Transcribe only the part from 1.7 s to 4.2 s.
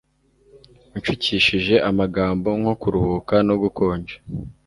amagambo nko kuruhuka no gukonja